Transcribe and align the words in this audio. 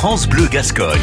France 0.00 0.26
Bleu 0.26 0.46
Gascogne. 0.46 0.98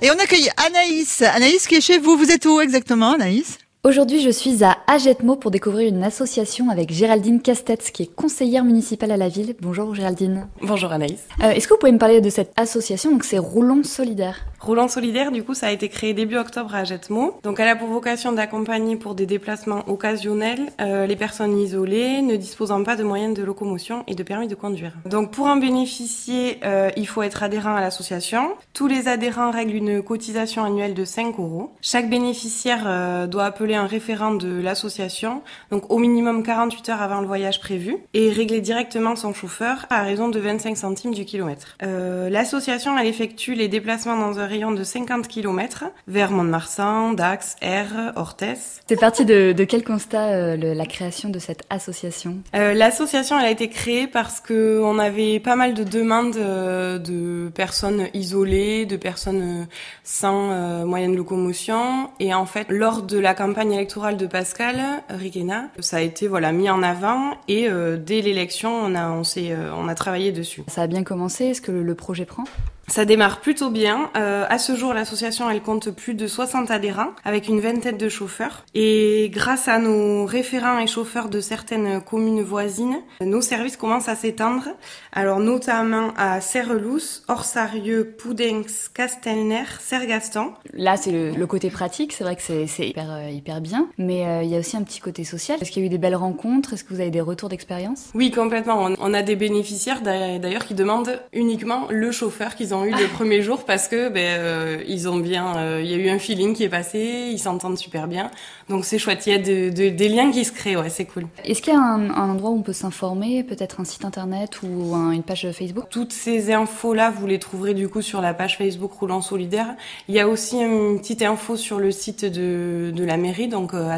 Et 0.00 0.10
on 0.10 0.14
accueille 0.14 0.48
Anaïs. 0.56 1.20
Anaïs 1.20 1.66
qui 1.66 1.74
est 1.74 1.80
chez 1.82 1.98
vous. 1.98 2.16
Vous 2.16 2.30
êtes 2.30 2.46
où 2.46 2.62
exactement, 2.62 3.12
Anaïs? 3.12 3.58
Aujourd'hui, 3.84 4.20
je 4.20 4.30
suis 4.30 4.62
à 4.62 4.76
Agetmo 4.86 5.34
pour 5.34 5.50
découvrir 5.50 5.88
une 5.88 6.04
association 6.04 6.70
avec 6.70 6.92
Géraldine 6.92 7.42
Castetz, 7.42 7.90
qui 7.90 8.04
est 8.04 8.14
conseillère 8.14 8.62
municipale 8.62 9.10
à 9.10 9.16
la 9.16 9.28
ville. 9.28 9.56
Bonjour 9.60 9.92
Géraldine. 9.92 10.46
Bonjour 10.62 10.92
Anaïs. 10.92 11.18
Euh, 11.42 11.50
Est-ce 11.50 11.66
que 11.66 11.74
vous 11.74 11.80
pouvez 11.80 11.90
me 11.90 11.98
parler 11.98 12.20
de 12.20 12.30
cette 12.30 12.52
association? 12.56 13.10
Donc 13.10 13.24
c'est 13.24 13.38
Roulons 13.38 13.82
Solidaire. 13.82 14.36
Roulant 14.60 14.86
solidaire, 14.86 15.32
du 15.32 15.42
coup, 15.42 15.54
ça 15.54 15.66
a 15.66 15.70
été 15.72 15.88
créé 15.88 16.14
début 16.14 16.36
octobre 16.36 16.72
à 16.72 16.84
Jetmo. 16.84 17.40
Donc, 17.42 17.58
elle 17.58 17.66
a 17.66 17.74
pour 17.74 17.88
vocation 17.88 18.30
d'accompagner 18.30 18.94
pour 18.94 19.16
des 19.16 19.26
déplacements 19.26 19.82
occasionnels 19.88 20.70
euh, 20.80 21.04
les 21.04 21.16
personnes 21.16 21.58
isolées 21.58 22.22
ne 22.22 22.36
disposant 22.36 22.84
pas 22.84 22.94
de 22.94 23.02
moyens 23.02 23.36
de 23.36 23.42
locomotion 23.42 24.04
et 24.06 24.14
de 24.14 24.22
permis 24.22 24.46
de 24.46 24.54
conduire. 24.54 24.92
Donc, 25.04 25.32
pour 25.32 25.46
en 25.46 25.56
bénéficier, 25.56 26.60
euh, 26.64 26.90
il 26.96 27.08
faut 27.08 27.22
être 27.22 27.42
adhérent 27.42 27.74
à 27.74 27.80
l'association. 27.80 28.52
Tous 28.72 28.86
les 28.86 29.08
adhérents 29.08 29.50
règlent 29.50 29.74
une 29.74 30.00
cotisation 30.00 30.62
annuelle 30.62 30.94
de 30.94 31.04
5 31.04 31.40
euros. 31.40 31.72
Chaque 31.80 32.08
bénéficiaire 32.08 33.26
doit 33.26 33.46
appeler 33.46 33.71
un 33.74 33.86
référent 33.86 34.34
de 34.34 34.60
l'association, 34.60 35.42
donc 35.70 35.90
au 35.90 35.98
minimum 35.98 36.42
48 36.42 36.88
heures 36.90 37.02
avant 37.02 37.20
le 37.20 37.26
voyage 37.26 37.60
prévu, 37.60 37.96
et 38.14 38.30
régler 38.30 38.60
directement 38.60 39.16
son 39.16 39.32
chauffeur 39.34 39.86
à 39.90 40.02
raison 40.02 40.28
de 40.28 40.38
25 40.38 40.76
centimes 40.76 41.14
du 41.14 41.24
kilomètre. 41.24 41.76
Euh, 41.82 42.28
l'association, 42.30 42.98
elle 42.98 43.06
effectue 43.06 43.54
les 43.54 43.68
déplacements 43.68 44.16
dans 44.16 44.38
un 44.38 44.46
rayon 44.46 44.72
de 44.72 44.82
50 44.84 45.28
km 45.28 45.84
vers 46.08 46.30
Mont-de-Marsan, 46.30 47.12
Dax, 47.14 47.56
R, 47.62 48.12
Orthez. 48.16 48.54
C'est 48.88 48.98
parti 49.00 49.24
de, 49.24 49.52
de 49.52 49.64
quel 49.64 49.84
constat 49.84 50.28
euh, 50.28 50.56
le- 50.56 50.72
la 50.74 50.86
création 50.86 51.28
de 51.28 51.38
cette 51.38 51.62
association? 51.70 52.38
Euh, 52.54 52.74
L'association, 52.74 53.38
elle 53.38 53.46
a 53.46 53.50
été 53.50 53.68
créée 53.68 54.06
parce 54.06 54.40
que 54.40 54.80
on 54.82 54.98
avait 54.98 55.38
pas 55.40 55.56
mal 55.56 55.74
de 55.74 55.84
demandes 55.84 56.32
de 56.34 57.50
personnes 57.54 58.08
isolées, 58.14 58.86
de 58.86 58.96
personnes 58.96 59.66
sans 60.04 60.84
moyens 60.84 61.12
de 61.12 61.16
locomotion. 61.16 62.10
Et 62.20 62.34
en 62.34 62.46
fait, 62.46 62.66
lors 62.68 63.02
de 63.02 63.18
la 63.18 63.34
campagne 63.34 63.61
électorale 63.70 64.16
de 64.16 64.26
Pascal 64.26 65.02
Riquena, 65.08 65.68
ça 65.78 65.98
a 65.98 66.00
été 66.00 66.26
voilà 66.28 66.52
mis 66.52 66.68
en 66.70 66.82
avant. 66.82 67.36
Et 67.48 67.68
euh, 67.68 67.96
dès 67.96 68.20
l'élection, 68.20 68.70
on 68.70 68.94
a 68.94 69.10
on 69.10 69.22
euh, 69.22 69.72
on 69.76 69.88
a 69.88 69.94
travaillé 69.94 70.32
dessus. 70.32 70.62
Ça 70.68 70.82
a 70.82 70.86
bien 70.86 71.04
commencé 71.04 71.46
Est-ce 71.46 71.60
que 71.60 71.72
le 71.72 71.94
projet 71.94 72.24
prend? 72.24 72.44
Ça 72.88 73.04
démarre 73.04 73.40
plutôt 73.40 73.70
bien. 73.70 74.10
Euh, 74.16 74.44
à 74.48 74.58
ce 74.58 74.74
jour, 74.76 74.92
l'association, 74.92 75.48
elle 75.48 75.62
compte 75.62 75.90
plus 75.90 76.14
de 76.14 76.26
60 76.26 76.70
adhérents, 76.70 77.10
avec 77.24 77.48
une 77.48 77.60
vingtaine 77.60 77.96
de 77.96 78.08
chauffeurs. 78.08 78.64
Et 78.74 79.30
grâce 79.32 79.68
à 79.68 79.78
nos 79.78 80.26
référents 80.26 80.78
et 80.78 80.86
chauffeurs 80.86 81.28
de 81.28 81.40
certaines 81.40 82.02
communes 82.02 82.42
voisines, 82.42 82.98
nos 83.22 83.40
services 83.40 83.76
commencent 83.76 84.08
à 84.08 84.16
s'étendre. 84.16 84.64
Alors 85.12 85.38
notamment 85.40 86.12
à 86.18 86.40
Serrelousse, 86.40 87.22
Orsarieux, 87.28 88.14
Poudenx, 88.18 88.88
Castelner, 88.92 89.64
Sergaston. 89.80 90.52
Là, 90.74 90.96
c'est 90.96 91.12
le, 91.12 91.30
le 91.30 91.46
côté 91.46 91.70
pratique. 91.70 92.12
C'est 92.12 92.24
vrai 92.24 92.36
que 92.36 92.42
c'est 92.42 92.66
c'est 92.66 92.88
hyper, 92.88 93.10
euh, 93.10 93.30
hyper 93.30 93.60
bien. 93.60 93.86
Mais 93.96 94.26
euh, 94.26 94.42
il 94.42 94.50
y 94.50 94.56
a 94.56 94.58
aussi 94.58 94.76
un 94.76 94.82
petit 94.82 95.00
côté 95.00 95.24
social. 95.24 95.58
Est-ce 95.62 95.70
qu'il 95.70 95.82
y 95.82 95.84
a 95.84 95.86
eu 95.86 95.90
des 95.90 95.98
belles 95.98 96.16
rencontres? 96.16 96.72
Est-ce 96.74 96.84
que 96.84 96.92
vous 96.92 97.00
avez 97.00 97.10
des 97.10 97.20
retours 97.20 97.48
d'expérience? 97.48 98.10
Oui, 98.14 98.30
complètement. 98.30 98.84
On- 98.84 98.96
On 99.00 99.14
a 99.14 99.22
des 99.22 99.36
bénéficiaires 99.36 100.00
d'a- 100.02 100.38
d'ailleurs 100.38 100.64
qui 100.66 100.74
demandent 100.74 101.20
uniquement 101.32 101.86
le 101.90 102.10
chauffeur 102.12 102.54
qu'ils 102.54 102.71
ont 102.74 102.84
eu 102.84 102.90
le 102.92 103.06
premier 103.08 103.42
jour 103.42 103.64
parce 103.64 103.88
que 103.88 104.08
ben 104.08 104.20
euh, 104.38 104.82
ils 104.86 105.08
ont 105.08 105.16
bien, 105.16 105.56
euh, 105.56 105.80
il 105.82 105.90
y 105.90 105.94
a 105.94 105.96
eu 105.96 106.08
un 106.08 106.18
feeling 106.18 106.54
qui 106.54 106.64
est 106.64 106.68
passé, 106.68 107.28
ils 107.32 107.38
s'entendent 107.38 107.78
super 107.78 108.06
bien. 108.08 108.30
Donc 108.68 108.84
c'est 108.84 108.98
chouette. 108.98 109.26
Il 109.26 109.32
y 109.32 109.34
a 109.34 109.38
de- 109.38 109.70
de- 109.70 109.88
des 109.90 110.08
liens 110.08 110.30
qui 110.30 110.44
se 110.44 110.52
créent. 110.52 110.76
Ouais, 110.76 110.88
c'est 110.90 111.04
cool. 111.04 111.26
Est-ce 111.44 111.62
qu'il 111.62 111.72
y 111.72 111.76
a 111.76 111.80
un, 111.80 112.10
un 112.10 112.30
endroit 112.30 112.50
où 112.50 112.56
on 112.58 112.62
peut 112.62 112.72
s'informer 112.72 113.42
Peut-être 113.42 113.80
un 113.80 113.84
site 113.84 114.04
internet 114.04 114.60
ou 114.62 114.94
un- 114.94 115.10
une 115.12 115.22
page 115.22 115.46
Facebook? 115.52 115.84
Toutes 115.90 116.12
ces 116.12 116.52
infos-là, 116.52 117.10
vous 117.10 117.26
les 117.26 117.38
trouverez 117.38 117.74
du 117.74 117.88
coup 117.88 118.02
sur 118.02 118.20
la 118.20 118.34
page 118.34 118.56
Facebook 118.58 118.92
Roulant 118.92 119.20
Solidaire. 119.20 119.74
Il 120.08 120.14
y 120.14 120.20
a 120.20 120.28
aussi 120.28 120.56
une 120.58 120.98
petite 121.00 121.22
info 121.22 121.56
sur 121.56 121.78
le 121.78 121.90
site 121.90 122.24
de, 122.24 122.90
de 122.94 123.04
la 123.04 123.16
mairie, 123.16 123.48
donc 123.48 123.74
euh. 123.74 123.90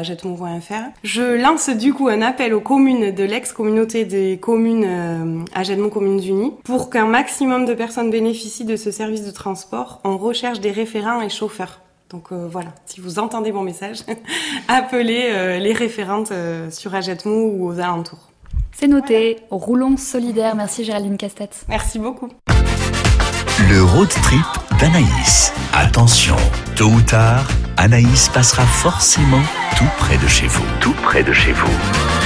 Je 1.03 1.21
lance 1.41 1.69
du 1.69 1.93
coup 1.93 2.07
un 2.07 2.21
appel 2.21 2.53
aux 2.53 2.59
communes 2.61 3.11
de 3.11 3.23
l'ex-communauté 3.23 4.05
des 4.05 4.37
communes 4.37 4.85
euh, 4.85 5.39
Agetmo 5.53 5.89
Communes 5.89 6.23
Unies 6.23 6.53
pour 6.63 6.89
qu'un 6.89 7.05
maximum 7.05 7.65
de 7.65 7.73
personnes 7.73 8.09
bénéficient 8.11 8.64
de 8.65 8.75
ce 8.75 8.91
service 8.91 9.25
de 9.25 9.31
transport. 9.31 10.01
On 10.03 10.17
recherche 10.17 10.59
des 10.59 10.71
référents 10.71 11.21
et 11.21 11.29
chauffeurs. 11.29 11.81
Donc 12.09 12.31
euh, 12.31 12.47
voilà, 12.49 12.69
si 12.85 13.01
vous 13.01 13.19
entendez 13.19 13.51
mon 13.51 13.63
message, 13.63 13.99
appelez 14.67 15.29
euh, 15.31 15.57
les 15.57 15.73
référentes 15.73 16.31
euh, 16.31 16.69
sur 16.69 16.93
Agetmo 16.93 17.51
ou 17.51 17.67
aux 17.67 17.79
alentours. 17.79 18.29
C'est 18.71 18.87
noté. 18.87 19.37
Roulons 19.49 19.97
Solidaire. 19.97 20.55
Merci 20.55 20.83
Géraldine 20.83 21.17
Castet. 21.17 21.49
Merci 21.69 21.97
beaucoup. 21.97 22.29
Le 23.69 23.81
road 23.83 24.09
trip 24.09 24.45
d'Anaïs. 24.79 25.53
Attention, 25.73 26.35
tôt 26.75 26.87
ou 26.87 27.01
tard, 27.01 27.47
Anaïs 27.77 28.29
passera 28.29 28.63
forcément 28.63 29.41
tout 29.77 29.85
près 29.97 30.17
de 30.17 30.27
chez 30.27 30.47
vous. 30.47 30.65
Tout 30.81 30.93
près 31.03 31.23
de 31.23 31.31
chez 31.31 31.53
vous. 31.53 32.24